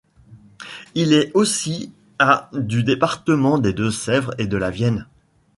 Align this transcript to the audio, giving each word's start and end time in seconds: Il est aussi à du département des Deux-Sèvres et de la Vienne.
Il 0.95 1.13
est 1.13 1.29
aussi 1.35 1.93
à 2.17 2.49
du 2.53 2.81
département 2.83 3.59
des 3.59 3.71
Deux-Sèvres 3.71 4.33
et 4.39 4.47
de 4.47 4.57
la 4.57 4.71
Vienne. 4.71 5.05